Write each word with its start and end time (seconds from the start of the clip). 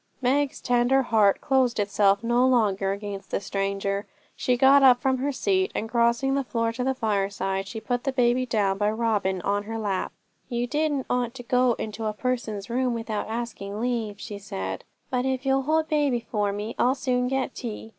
Meg's 0.19 0.59
tender 0.59 1.03
heart 1.03 1.41
closed 1.41 1.79
itself 1.79 2.23
no 2.23 2.47
longer 2.47 2.91
against 2.91 3.29
the 3.29 3.39
stranger. 3.39 4.07
She 4.35 4.57
got 4.57 4.81
up 4.81 4.99
from 4.99 5.19
her 5.19 5.31
seat, 5.31 5.71
and 5.75 5.87
crossing 5.87 6.33
the 6.33 6.43
floor 6.43 6.71
to 6.71 6.83
the 6.83 6.95
fireside, 6.95 7.67
she 7.67 7.79
put 7.79 8.03
the 8.03 8.11
baby 8.11 8.47
down 8.47 8.79
by 8.79 8.89
Robin 8.89 9.41
on 9.41 9.61
her 9.65 9.77
lap. 9.77 10.11
'You 10.49 10.65
didn't 10.65 11.05
ought 11.07 11.35
to 11.35 11.43
go 11.43 11.73
into 11.73 12.05
a 12.05 12.13
person's 12.13 12.67
room 12.67 12.95
without 12.95 13.27
asking 13.29 13.79
leave,' 13.79 14.19
she 14.19 14.39
said; 14.39 14.83
'but 15.11 15.23
if 15.25 15.45
you'll 15.45 15.61
hold 15.69 15.87
baby 15.87 16.25
for 16.31 16.51
me, 16.51 16.73
I'll 16.79 16.95
soon 16.95 17.27
get 17.27 17.53
tea. 17.53 17.89